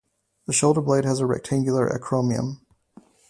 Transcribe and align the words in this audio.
The 0.47 0.51
shoulderblade 0.53 1.03
has 1.05 1.19
a 1.19 1.27
rectangular 1.27 1.87
acromion. 1.87 2.61